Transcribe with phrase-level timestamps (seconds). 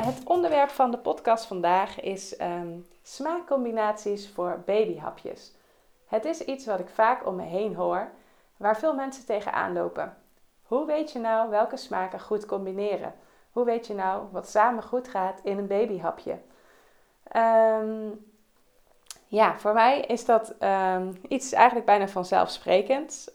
[0.00, 5.52] Het onderwerp van de podcast vandaag is ehm, smaakcombinaties voor babyhapjes.
[6.06, 8.10] Het is iets wat ik vaak om me heen hoor,
[8.56, 10.16] waar veel mensen tegenaan lopen.
[10.62, 13.14] Hoe weet je nou welke smaken goed combineren?
[13.52, 16.38] Hoe weet je nou wat samen goed gaat in een babyhapje?
[17.22, 18.08] Ehm,
[19.26, 23.34] ja, voor mij is dat um, iets eigenlijk bijna vanzelfsprekend.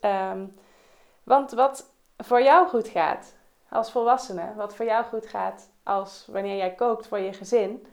[1.24, 3.35] want wat voor jou goed gaat
[3.70, 7.86] als volwassene, wat voor jou goed gaat als wanneer jij kookt voor je gezin,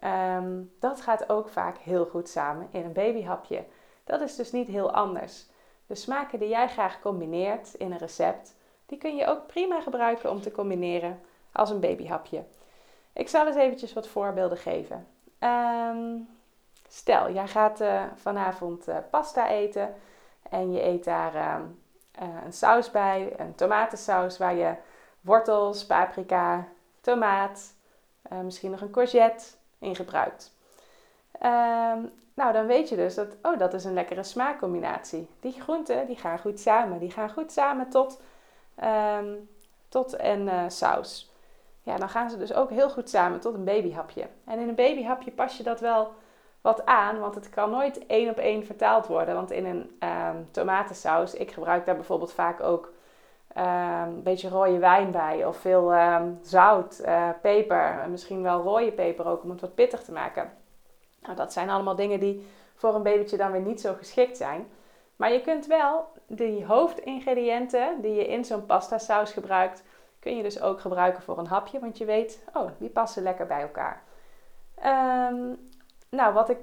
[0.00, 3.64] ehm, dat gaat ook vaak heel goed samen in een babyhapje.
[4.04, 5.46] Dat is dus niet heel anders.
[5.86, 8.54] De smaken die jij graag combineert in een recept,
[8.86, 11.20] die kun je ook prima gebruiken om te combineren
[11.52, 12.44] als een babyhapje.
[13.12, 15.06] Ik zal eens eventjes wat voorbeelden geven.
[15.38, 16.16] Ehm,
[16.88, 19.94] stel, jij gaat uh, vanavond uh, pasta eten
[20.50, 21.56] en je eet daar uh,
[22.44, 24.74] een saus bij, een tomatensaus waar je
[25.24, 26.68] wortels, paprika,
[27.00, 27.74] tomaat,
[28.32, 29.44] uh, misschien nog een courgette
[29.78, 30.52] in gebruikt.
[31.42, 35.28] Um, nou, dan weet je dus dat, oh, dat is een lekkere smaakcombinatie.
[35.40, 36.98] Die groenten, die gaan goed samen.
[36.98, 38.20] Die gaan goed samen tot,
[39.18, 39.48] um,
[39.88, 41.32] tot een uh, saus.
[41.82, 44.26] Ja, dan gaan ze dus ook heel goed samen tot een babyhapje.
[44.44, 46.12] En in een babyhapje pas je dat wel
[46.60, 49.34] wat aan, want het kan nooit één op één vertaald worden.
[49.34, 52.93] Want in een um, tomatensaus, ik gebruik daar bijvoorbeeld vaak ook Ehm,
[53.54, 58.92] een beetje rode wijn bij of veel ehm, zout, uh, peper en misschien wel rode
[58.92, 60.52] peper ook om het wat pittig te maken.
[61.20, 64.66] Nou, dat zijn allemaal dingen die voor een babytje dan weer niet zo geschikt zijn.
[65.16, 69.82] Maar je kunt wel die hoofdingrediënten die je in zo'n pasta saus gebruikt,
[70.18, 73.46] kun je dus ook gebruiken voor een hapje, want je weet, oh, die passen lekker
[73.46, 74.02] bij elkaar.
[75.32, 75.70] Um,
[76.08, 76.58] nou, wat ik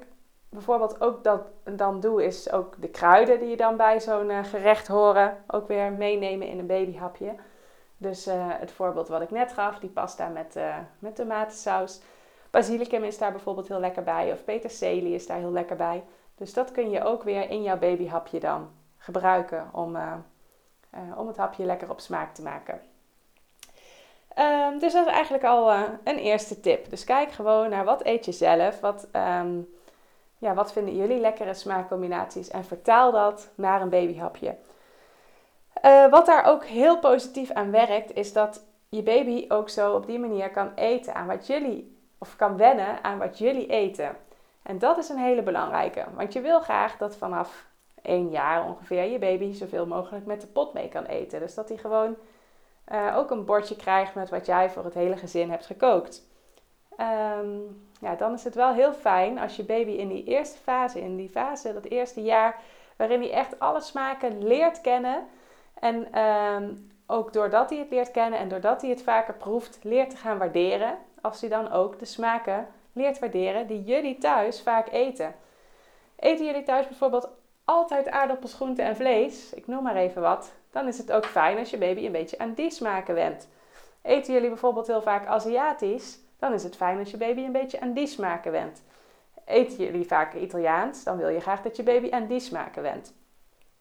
[0.51, 4.43] bijvoorbeeld ook dat dan doe, is ook de kruiden die je dan bij zo'n uh,
[4.43, 7.35] gerecht horen, ook weer meenemen in een babyhapje.
[7.97, 12.01] Dus uh, het voorbeeld wat ik net gaf, die pasta met, uh, met tomatensaus.
[12.49, 16.03] Basilicum is daar bijvoorbeeld heel lekker bij, of peterselie is daar heel lekker bij.
[16.35, 19.97] Dus dat kun je ook weer in jouw babyhapje dan gebruiken om,
[21.15, 22.81] om het hapje lekker op smaak te maken.
[24.37, 25.71] Um, dus dat is eigenlijk al
[26.03, 26.89] een eerste tip.
[26.89, 29.07] Dus kijk gewoon naar wat eet je zelf, wat...
[29.13, 29.79] Um,
[30.41, 34.55] ja, wat vinden jullie lekkere smaakcombinaties en vertaal dat naar een babyhapje.
[35.85, 40.05] Uh, wat daar ook heel positief aan werkt, is dat je baby ook zo op
[40.05, 44.15] die manier kan eten aan wat jullie, of kan wennen aan wat jullie eten.
[44.63, 47.65] En dat is een hele belangrijke, want je wil graag dat vanaf
[48.01, 51.39] één jaar ongeveer je baby zoveel mogelijk met de pot mee kan eten.
[51.39, 52.15] Dus dat hij gewoon
[52.91, 56.23] uh, ook een bordje krijgt met wat jij voor het hele gezin hebt gekookt.
[57.39, 61.01] Um, ja, dan is het wel heel fijn als je baby in die eerste fase,
[61.01, 62.59] in die fase, dat eerste jaar,
[62.95, 65.27] waarin hij echt alle smaken leert kennen.
[65.79, 70.09] En um, ook doordat hij het leert kennen en doordat hij het vaker proeft, leert
[70.09, 70.97] te gaan waarderen.
[71.21, 75.35] Als hij dan ook de smaken leert waarderen die jullie thuis vaak eten.
[76.15, 77.29] Eten jullie thuis bijvoorbeeld
[77.65, 81.57] altijd aardappels, groenten en vlees, ik noem maar even wat, dan is het ook fijn
[81.57, 83.47] als je baby een beetje aan die smaken wendt.
[84.01, 87.81] Eten jullie bijvoorbeeld heel vaak Aziatisch, dan is het fijn als je baby een beetje
[87.81, 88.83] aan die smaken wendt.
[89.45, 93.13] Eten jullie vaak Italiaans, dan wil je graag dat je baby aan die smaken wendt.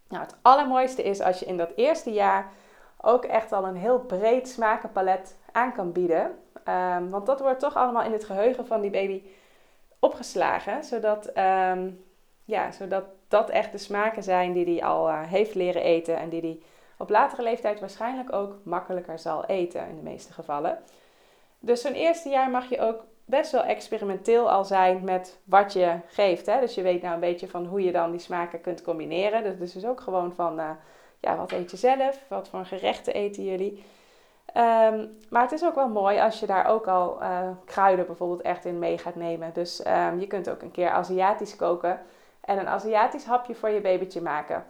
[0.08, 2.52] Nou, het allermooiste is als je in dat eerste jaar
[3.00, 6.38] ook echt al een heel breed smakenpalet aan kan bieden.
[6.68, 9.22] Um, want dat wordt toch allemaal in het geheugen van die baby
[9.98, 12.04] opgeslagen, zodat, um,
[12.44, 16.28] ja, zodat dat echt de smaken zijn die hij al uh, heeft leren eten en
[16.28, 16.60] die hij
[16.98, 20.78] op latere leeftijd waarschijnlijk ook makkelijker zal eten in de meeste gevallen.
[21.60, 25.94] Dus zo'n eerste jaar mag je ook best wel experimenteel al zijn met wat je
[26.06, 26.46] geeft.
[26.46, 26.60] Hè?
[26.60, 29.42] Dus je weet nou een beetje van hoe je dan die smaken kunt combineren.
[29.42, 30.70] Dus, dus is ook gewoon van, uh,
[31.20, 32.18] ja, wat eet je zelf?
[32.28, 33.84] Wat voor gerechten eten jullie?
[34.56, 38.40] Um, maar het is ook wel mooi als je daar ook al uh, kruiden bijvoorbeeld
[38.40, 39.50] echt in mee gaat nemen.
[39.52, 42.00] Dus um, je kunt ook een keer Aziatisch koken
[42.40, 44.64] en een Aziatisch hapje voor je babytje maken.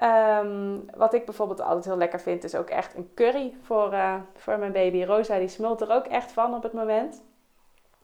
[0.00, 4.14] Um, wat ik bijvoorbeeld altijd heel lekker vind, is ook echt een curry voor, uh,
[4.34, 5.02] voor mijn baby.
[5.02, 7.22] Rosa die smult er ook echt van op het moment.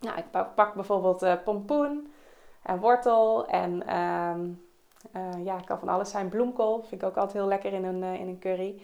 [0.00, 0.24] Nou, ik
[0.54, 2.12] pak, bijvoorbeeld uh, pompoen
[2.62, 4.62] en wortel en um,
[5.16, 6.28] uh, ja, kan van alles zijn.
[6.28, 8.82] Bloemkool vind ik ook altijd heel lekker in een, in een curry.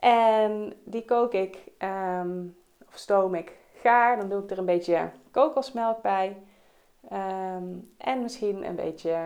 [0.00, 2.56] En die kook ik, um,
[2.88, 6.36] of stoom ik, gaar, dan doe ik er een beetje kokosmelk bij.
[7.08, 7.64] Ehm,
[7.96, 9.16] en misschien een beetje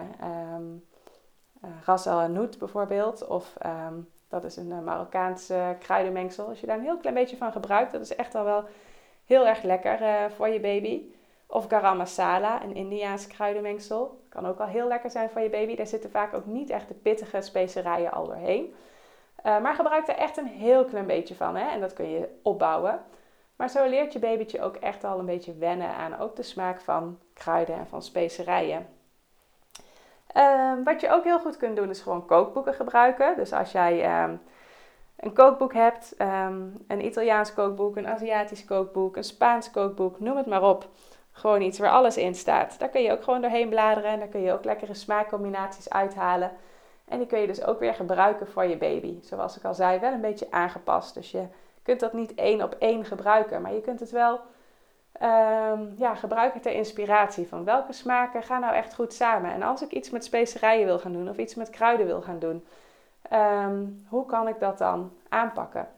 [1.85, 3.27] ras el hanout bijvoorbeeld.
[3.27, 3.95] Of ehm,
[4.29, 6.49] dat is een uh, Marokkaans kruidenmengsel.
[6.49, 8.65] Als je daar een heel klein beetje van gebruikt, dat is echt al wel
[9.25, 11.03] heel erg lekker uh, voor je baby.
[11.47, 14.21] Of garam masala, een Indiaans kruidenmengsel.
[14.29, 15.77] Kan ook al heel lekker zijn voor je baby.
[15.77, 18.75] Daar zitten vaak ook niet echt de pittige specerijen al doorheen.
[19.43, 21.57] Maar gebruik er echt een heel klein beetje van.
[21.57, 21.71] Hè?
[21.71, 23.01] En dat kun je opbouwen.
[23.57, 26.81] Maar zo leert je babytje ook echt al een beetje wennen aan ook de smaak
[26.81, 28.87] van kruiden en van specerijen.
[30.35, 33.37] Ehm, wat je ook heel goed kunt doen is gewoon kookboeken gebruiken.
[33.37, 34.37] Dus als jij ehm,
[35.17, 40.47] een kookboek hebt, ehm, een Italiaans kookboek, een Aziatisch kookboek, een Spaans kookboek, noem het
[40.47, 40.89] maar op.
[41.33, 42.79] Gewoon iets waar alles in staat.
[42.79, 46.51] Daar kun je ook gewoon doorheen bladeren en daar kun je ook lekkere smaakcombinaties uithalen.
[47.05, 49.19] En die kun je dus ook weer gebruiken voor je baby.
[49.23, 51.15] Zoals ik al zei, wel een beetje aangepast.
[51.15, 51.47] Dus je
[51.83, 54.41] kunt dat niet één op één gebruiken, maar je kunt het wel
[55.23, 57.49] um, ja, gebruiken ter inspiratie.
[57.49, 59.53] Van welke smaken gaan nou echt goed samen?
[59.53, 62.39] En als ik iets met specerijen wil gaan doen of iets met kruiden wil gaan
[62.39, 62.65] doen,
[63.23, 65.89] ehm, hoe kan ik dat dan aanpakken?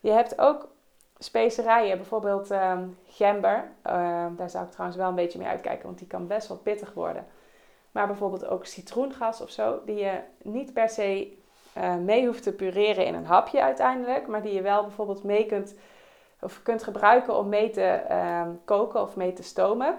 [0.00, 0.68] Je hebt ook
[1.18, 3.64] specerijen, bijvoorbeeld um, gember.
[4.36, 6.94] daar zou ik trouwens wel een beetje mee uitkijken, want die kan best wel pittig
[6.94, 7.26] worden.
[7.92, 11.36] Maar bijvoorbeeld ook citroengas of zo, die je niet per se
[11.78, 15.46] uh, mee hoeft te pureren in een hapje uiteindelijk, maar die je wel bijvoorbeeld mee
[15.46, 15.74] kunt
[16.42, 19.98] of kunt gebruiken om mee te ehm, koken of mee te stomen.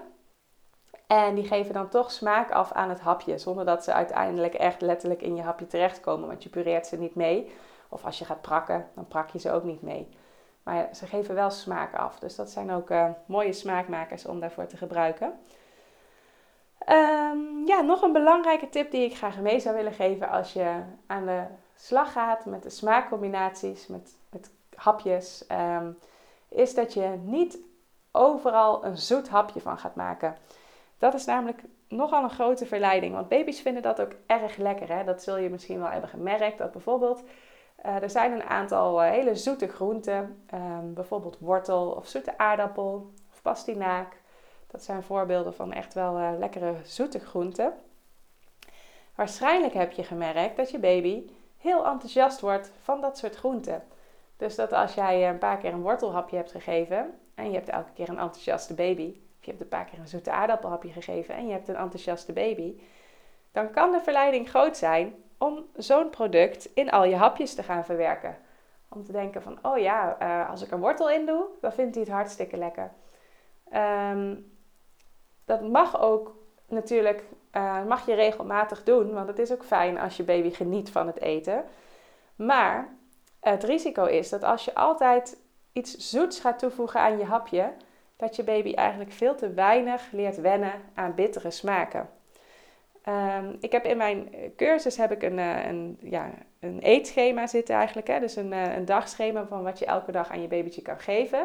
[1.06, 4.80] En die geven dan toch smaak af aan het hapje, zonder dat ze uiteindelijk echt
[4.80, 7.52] letterlijk in je hapje terechtkomen, want je pureert ze niet mee.
[7.88, 10.08] Of als je gaat prakken, dan prak je ze ook niet mee.
[10.62, 14.66] Maar ze geven wel smaak af, dus dat zijn ook uh, mooie smaakmakers om daarvoor
[14.66, 15.32] te gebruiken.
[16.88, 20.80] Um, ja, nog een belangrijke tip die ik graag mee zou willen geven als je
[21.06, 21.42] aan de
[21.74, 25.98] slag gaat met de smaakcombinaties, met, met hapjes, um,
[26.54, 27.58] is dat je niet
[28.12, 30.36] overal een zoet hapje van gaat maken.
[30.98, 34.88] Dat is namelijk nogal een grote verleiding, want baby's vinden dat ook erg lekker.
[34.88, 35.04] Hè?
[35.04, 37.22] Dat zul je misschien wel hebben gemerkt, dat bijvoorbeeld
[37.86, 43.12] uh, er zijn een aantal uh, hele zoete groenten, um, bijvoorbeeld wortel of zoete aardappel
[43.32, 44.22] of pastinaak.
[44.66, 47.72] Dat zijn voorbeelden van echt wel uh, lekkere zoete groenten.
[49.14, 53.82] Waarschijnlijk heb je gemerkt dat je baby heel enthousiast wordt van dat soort groenten.
[54.36, 57.92] Dus dat als jij een paar keer een wortelhapje hebt gegeven en je hebt elke
[57.94, 61.46] keer een enthousiaste baby, of je hebt een paar keer een zoete aardappelhapje gegeven en
[61.46, 62.80] je hebt een enthousiaste baby,
[63.52, 67.84] dan kan de verleiding groot zijn om zo'n product in al je hapjes te gaan
[67.84, 68.36] verwerken.
[68.88, 71.94] Om te denken van, oh ja, uh, als ik er wortel in doe, dan vindt
[71.94, 72.92] hij het hartstikke lekker.
[74.10, 74.52] Um,
[75.44, 76.36] dat mag ook
[76.68, 80.90] natuurlijk, uh, mag je regelmatig doen, want het is ook fijn als je baby geniet
[80.90, 81.64] van het eten.
[82.36, 82.96] Maar
[83.50, 85.36] het risico is dat als je altijd
[85.72, 87.72] iets zoets gaat toevoegen aan je hapje,
[88.16, 92.08] dat je baby eigenlijk veel te weinig leert wennen aan bittere smaken.
[93.08, 96.30] Um, ik heb in mijn cursus heb ik een, eh, een, ja,
[96.60, 98.06] een eetschema zitten eigenlijk.
[98.06, 98.20] Hè?
[98.20, 101.38] Dus een, eh, een dagschema van wat je elke dag aan je babytje kan geven.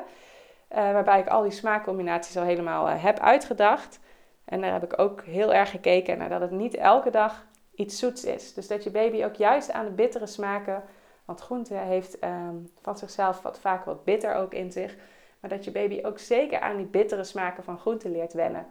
[0.72, 4.00] Uh, waarbij ik al die smaakcombinaties al helemaal heb uitgedacht.
[4.46, 7.46] En daar heb ik ook heel erg gekeken naar dat het niet elke dag
[7.76, 8.54] iets zoets is.
[8.54, 10.84] Dus dat je baby ook juist aan de bittere smaken
[11.30, 14.96] want groente heeft um, van zichzelf wat vaak wat bitter ook in zich.
[15.40, 18.68] Maar dat je baby ook zeker aan die bittere smaken van groente leert wennen.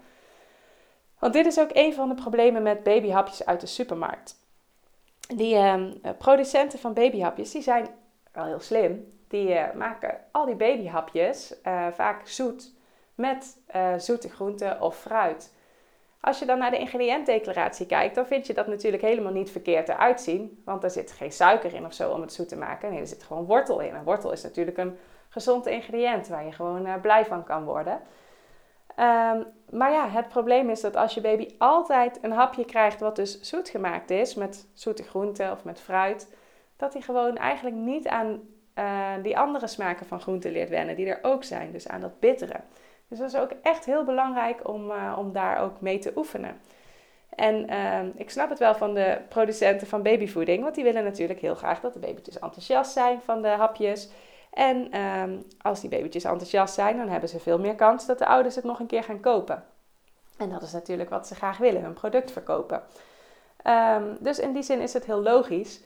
[1.19, 4.37] Want dit is ook een van de problemen met babyhapjes uit de supermarkt.
[5.35, 5.85] Die uh,
[6.19, 7.88] producenten van babyhapjes, die zijn
[8.33, 9.19] wel heel slim.
[9.29, 12.73] Die uh, maken al die babyhapjes uh, vaak zoet
[13.15, 13.57] met
[13.97, 15.55] zoete groenten of fruit.
[16.21, 19.89] Als je dan naar de ingrediëntdeclaratie kijkt, dan vind je dat natuurlijk helemaal niet verkeerd
[19.89, 20.63] eruit zien.
[20.65, 22.91] Want er zit geen suiker in of zo om het zoet te maken.
[22.91, 23.95] Nee, er zit gewoon wortel in.
[23.95, 24.99] En wortel is natuurlijk een
[25.29, 28.01] gezond ingrediënt waar je gewoon uh, blij van kan worden.
[28.99, 33.17] Um, maar ja, het probleem is dat als je baby altijd een hapje krijgt wat
[33.17, 36.35] dus zoet gemaakt is, met zoete groenten of met fruit,
[36.77, 38.41] dat hij gewoon eigenlijk niet aan
[38.75, 41.73] uh, die andere smaken van groenten leert wennen, die er ook zijn.
[41.73, 42.61] Dus aan dat bittere.
[43.09, 46.61] Dus dat is ook echt heel belangrijk om, uh, om daar ook mee te oefenen.
[47.35, 51.41] En uh, ik snap het wel van de producenten van babyvoeding, want die willen natuurlijk
[51.41, 54.09] heel graag dat de babytjes enthousiast zijn van de hapjes.
[54.53, 58.27] En um, als die babytjes enthousiast zijn, dan hebben ze veel meer kans dat de
[58.27, 59.65] ouders het nog een keer gaan kopen.
[60.37, 62.83] En dat is natuurlijk wat ze graag willen, hun product verkopen.
[63.65, 65.81] Um, dus in die zin is het heel logisch.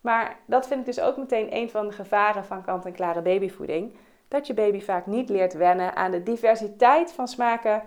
[0.00, 3.96] Maar dat vind ik dus ook meteen een van de gevaren van kant-en-klare babyvoeding
[4.28, 7.82] dat je baby vaak niet leert wennen aan de diversiteit van smaken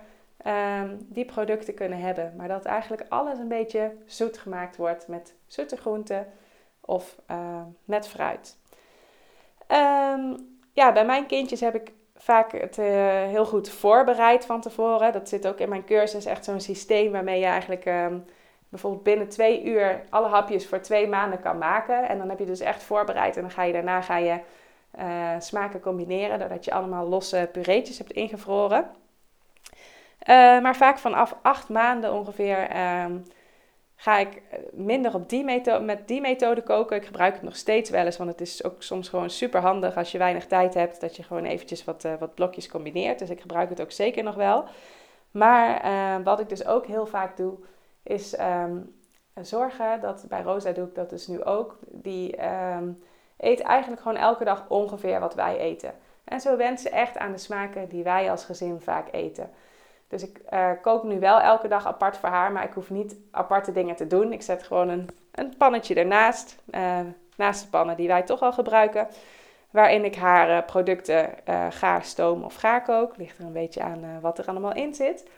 [0.48, 2.34] um, die producten kunnen hebben.
[2.38, 6.27] Maar dat eigenlijk alles een beetje zoet gemaakt wordt met zoete groenten
[6.81, 8.58] of uh, met fruit.
[9.67, 15.13] Um, ja, bij mijn kindjes heb ik vaak het heel goed voorbereid van tevoren.
[15.13, 18.17] Dat zit ook in mijn cursus, echt zo'n systeem waarmee je eigenlijk ehm,
[18.69, 22.10] bijvoorbeeld binnen twee uur alle hapjes voor twee maanden kan maken.
[22.10, 24.39] En dan heb je dus echt voorbereid en dan ga je daarna ga je
[25.00, 28.84] uh, smaken combineren, doordat je allemaal losse pureetjes hebt ingevroren.
[28.84, 33.17] Uh, maar vaak vanaf acht maanden ongeveer ehm,
[33.96, 34.41] ga ik
[34.72, 36.98] minder op die met die methode koken.
[36.98, 39.98] Ik gebruik het nog steeds wel eens, want het is ook soms gewoon super handig
[39.98, 43.19] als je weinig tijd hebt, dat je gewoon eventjes wat, wat blokjes combineert.
[43.19, 44.65] Dus ik gebruik het ook zeker nog wel.
[45.31, 47.58] Maar wat ik dus ook heel vaak doe,
[48.03, 48.96] is um,
[49.41, 52.36] zorgen dat, bij Rosa doe ik dat dus nu ook, die
[53.39, 55.93] eet eigenlijk gewoon elke dag ongeveer wat wij eten.
[56.24, 59.50] En zo went ze echt aan de smaken die wij als gezin vaak eten.
[60.08, 63.15] Dus ik uh, kook nu wel elke dag apart voor haar, maar ik hoef niet
[63.31, 64.34] aparte dingen te doen.
[64.34, 67.00] Ik zet gewoon een, een pannetje ernaast, uh,
[67.36, 69.08] naast de pannen die wij toch al gebruiken.
[69.69, 71.29] Waarin ik haar uh, producten
[71.69, 73.17] gaar, stoom of gaar kook.
[73.17, 75.29] Ligt er een beetje aan wat er allemaal in zit.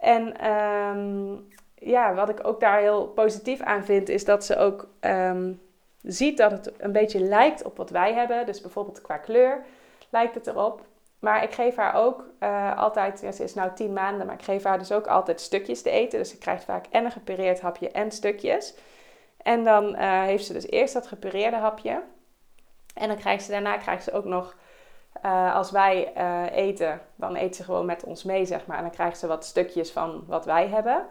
[0.00, 4.88] En um, ja, wat ik ook daar heel positief aan vind, is dat ze ook
[5.00, 5.60] um,
[6.02, 8.46] ziet dat het een beetje lijkt op wat wij hebben.
[8.46, 9.64] Dus bijvoorbeeld qua kleur
[10.10, 10.88] lijkt het erop.
[11.18, 14.62] Maar ik geef haar ook uh, altijd, ze is nu tien maanden, maar ik geef
[14.62, 16.18] haar dus ook altijd stukjes te eten.
[16.18, 18.74] Dus ze krijgt vaak en een gepureerd hapje en stukjes.
[19.36, 22.02] En dan uh, heeft ze dus eerst dat gepureerde hapje.
[22.94, 24.56] En dan krijgt ze daarna krijgt ze ook nog,
[25.24, 26.12] uh, als wij
[26.52, 28.76] eten, dan eet ze gewoon met ons mee, zeg maar.
[28.76, 31.06] En dan krijgt ze wat stukjes van wat wij hebben.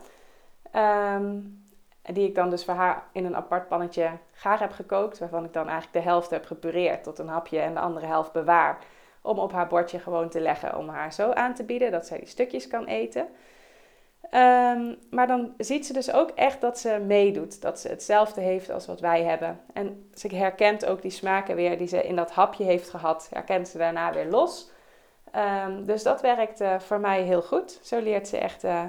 [0.76, 1.64] Um,
[2.14, 5.20] die ik dan dus voor haar in een apart pannetje gaar heb gekookt.
[5.20, 8.32] Waarvan ik dan eigenlijk de helft heb gepureerd tot een hapje en de andere helft
[8.32, 8.78] bewaar.
[9.22, 10.78] Om op haar bordje gewoon te leggen.
[10.78, 13.28] Om haar zo aan te bieden dat zij die stukjes kan eten.
[14.34, 17.62] Um, maar dan ziet ze dus ook echt dat ze meedoet.
[17.62, 19.60] Dat ze hetzelfde heeft als wat wij hebben.
[19.74, 23.28] En ze herkent ook die smaken weer die ze in dat hapje heeft gehad.
[23.34, 24.72] Herkent ze daarna weer los.
[25.66, 27.80] Um, dus dat werkt voor mij heel goed.
[27.82, 28.64] Zo leert ze echt...
[28.64, 28.84] Uh,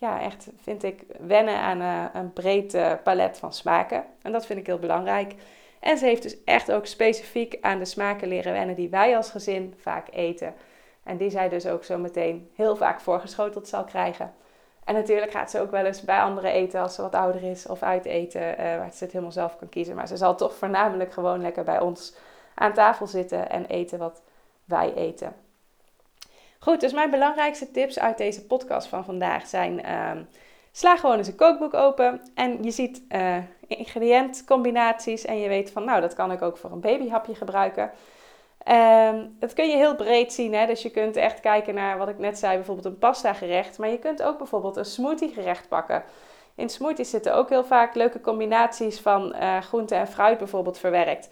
[0.00, 4.04] ja, echt vind ik wennen aan uh, een breed uh, palet van smaken.
[4.22, 5.34] En dat vind ik heel belangrijk.
[5.80, 9.30] En ze heeft dus echt ook specifiek aan de smaken leren wennen die wij als
[9.30, 10.54] gezin vaak eten.
[11.02, 14.32] En die zij dus ook zo meteen heel vaak voorgeschoteld zal krijgen.
[14.84, 17.66] En natuurlijk gaat ze ook wel eens bij anderen eten als ze wat ouder is
[17.66, 19.94] of uiteten, uh, waar ze het helemaal zelf kan kiezen.
[19.94, 22.14] Maar ze zal toch voornamelijk gewoon lekker bij ons
[22.54, 24.22] aan tafel zitten en eten wat
[24.64, 25.34] wij eten.
[26.62, 30.28] Goed, dus mijn belangrijkste tips uit deze podcast van vandaag zijn: um,
[30.72, 33.36] sla gewoon eens een kookboek open en je ziet uh,
[33.66, 37.90] ingrediëntcombinaties en je weet van, nou, dat kan ik ook voor een babyhapje gebruiken.
[38.68, 40.66] Um, dat kun je heel breed zien, hè?
[40.66, 43.88] dus je kunt echt kijken naar wat ik net zei, bijvoorbeeld een pasta gerecht, maar
[43.88, 46.04] je kunt ook bijvoorbeeld een smoothie gerecht pakken.
[46.54, 51.30] In smoothies zitten ook heel vaak leuke combinaties van uh, groente en fruit bijvoorbeeld verwerkt.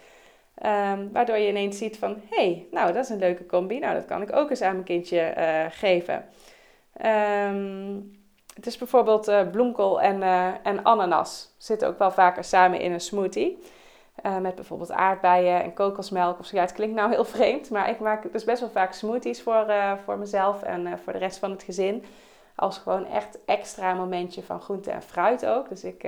[0.67, 3.79] Um, waardoor je ineens ziet van, hé, hey, nou dat is een leuke combi.
[3.79, 6.25] Nou, dat kan ik ook eens aan mijn kindje uh, geven.
[7.07, 8.17] Um,
[8.55, 11.55] het is bijvoorbeeld uh, bloemkool en, uh, en ananas.
[11.59, 13.59] Zitten ook wel vaker samen in een smoothie.
[14.41, 16.57] met bijvoorbeeld aardbeien en kokosmelk of zo.
[16.57, 19.67] Ja, het klinkt nou heel vreemd, maar ik maak dus best wel vaak smoothies voor,
[20.05, 22.05] voor mezelf en voor de rest van het gezin.
[22.55, 25.69] Als gewoon echt extra momentje van groente en fruit ook.
[25.69, 26.05] Dus ik...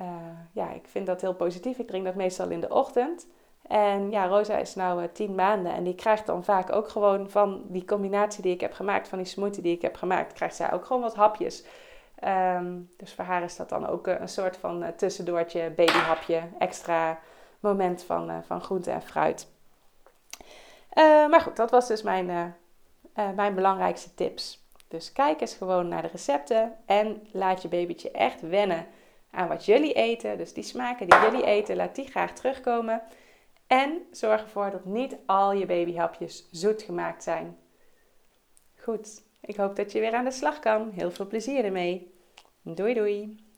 [0.00, 0.06] Uh,
[0.52, 1.78] ja, ik vind dat heel positief.
[1.78, 3.26] Ik drink dat meestal in de ochtend.
[3.62, 7.30] En ja, Rosa is nu uh, tien maanden en die krijgt dan vaak ook gewoon
[7.30, 10.56] van die combinatie die ik heb gemaakt, van die smoothie die ik heb gemaakt, krijgt
[10.56, 11.64] zij ook gewoon wat hapjes.
[12.56, 17.18] Um, dus voor haar is dat dan ook uh, een soort van tussendoortje, babyhapje, extra
[17.60, 19.48] moment van, van groente en fruit.
[21.30, 22.56] maar goed, dat was dus mijn,
[23.34, 24.66] mijn belangrijkste tips.
[24.88, 28.86] Dus kijk eens gewoon naar de recepten en laat je babytje echt wennen
[29.32, 30.38] aan wat jullie eten.
[30.38, 33.02] Dus die smaken die jullie eten, laat die graag terugkomen.
[33.66, 37.58] En zorg ervoor dat niet al je babyhapjes zoet gemaakt zijn.
[38.76, 40.90] Goed, ik hoop dat je weer aan de slag kan.
[40.90, 42.14] Heel veel plezier ermee.
[42.62, 43.50] Doei doei!